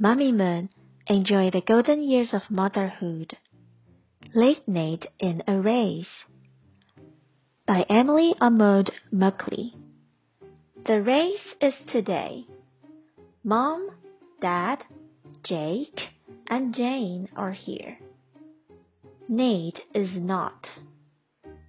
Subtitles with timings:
[0.00, 0.68] Mamimoon,
[1.08, 3.36] enjoy the golden years of motherhood.
[4.32, 6.06] Late Nate in a Race
[7.66, 9.72] by Emily Arnold McCully.
[10.86, 12.46] The race is today.
[13.42, 13.90] Mom,
[14.40, 14.84] Dad,
[15.42, 15.98] Jake,
[16.46, 17.98] and Jane are here.
[19.28, 20.64] Nate is not.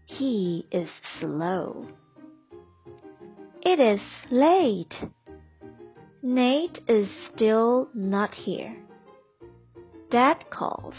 [0.05, 0.89] He is
[1.19, 1.87] slow.
[3.63, 4.93] It is late.
[6.21, 8.75] Nate is still not here.
[10.11, 10.95] Dad calls.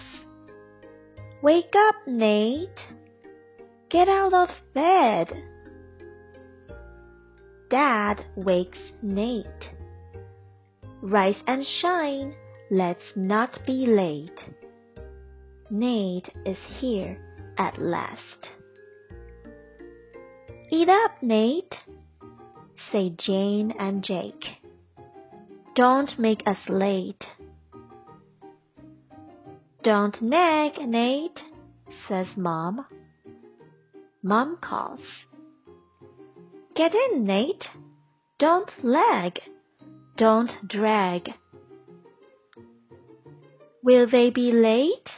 [1.43, 2.81] Wake up, Nate.
[3.91, 5.29] Get out of bed.
[7.69, 9.47] Dad wakes Nate.
[11.03, 12.35] Rise and shine.
[12.71, 14.41] Let's not be late.
[15.71, 17.19] Nate is here
[17.59, 18.49] at last.
[20.71, 21.75] Eat up, Nate,
[22.91, 24.60] say Jane and Jake.
[25.77, 27.25] Don't make us late.
[29.85, 31.41] Don't nag, Nate,
[32.09, 32.85] says Mom.
[34.23, 35.01] Mom calls.
[36.75, 37.65] Get in, Nate.
[38.39, 39.39] Don't lag.
[40.17, 41.31] Don't drag.
[43.83, 45.09] Will they be late?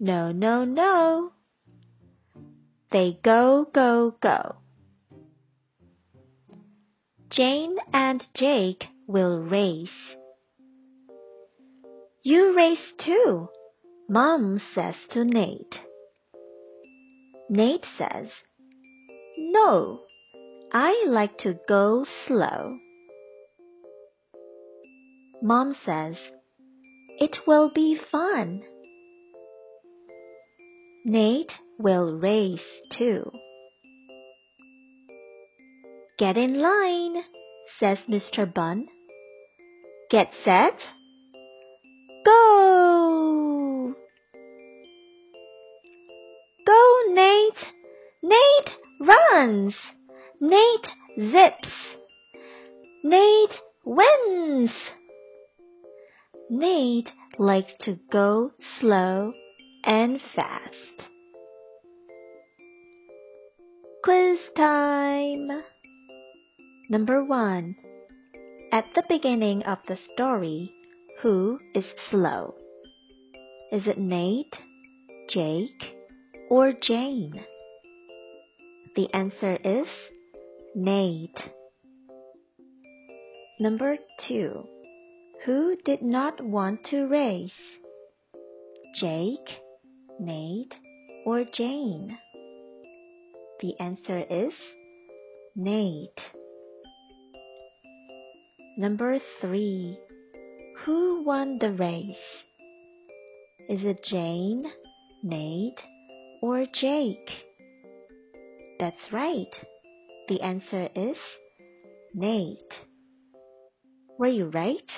[0.00, 1.32] No, no, no.
[2.90, 4.56] They go, go, go.
[7.30, 9.88] Jane and Jake will race.
[12.22, 13.48] You race too,
[14.08, 15.78] Mom says to Nate.
[17.48, 18.28] Nate says,
[19.38, 20.00] No,
[20.72, 22.76] I like to go slow.
[25.42, 26.16] Mom says,
[27.18, 28.62] It will be fun.
[31.06, 32.60] Nate will race
[32.92, 33.30] too.
[36.18, 37.22] Get in line,
[37.80, 38.52] says Mr.
[38.52, 38.86] Bun.
[40.10, 40.78] Get set.
[42.24, 43.94] Go!
[46.66, 47.74] Go, Nate!
[48.22, 49.74] Nate runs!
[50.40, 50.86] Nate
[51.30, 51.68] zips!
[53.04, 54.70] Nate wins!
[56.48, 59.34] Nate likes to go slow
[59.84, 61.08] and fast.
[64.02, 65.50] Quiz time!
[66.88, 67.76] Number one.
[68.70, 70.70] At the beginning of the story,
[71.22, 72.54] who is slow?
[73.72, 74.54] Is it Nate,
[75.30, 75.96] Jake,
[76.50, 77.46] or Jane?
[78.94, 79.86] The answer is
[80.74, 81.40] Nate.
[83.58, 83.96] Number
[84.28, 84.64] two.
[85.46, 87.62] Who did not want to race?
[89.00, 89.62] Jake,
[90.20, 90.74] Nate,
[91.24, 92.18] or Jane?
[93.60, 94.52] The answer is
[95.56, 96.20] Nate.
[98.78, 99.98] Number three.
[100.84, 102.16] Who won the race?
[103.68, 104.70] Is it Jane,
[105.24, 105.80] Nate,
[106.40, 107.28] or Jake?
[108.78, 109.52] That's right.
[110.28, 111.16] The answer is
[112.14, 112.72] Nate.
[114.16, 114.88] Were you right?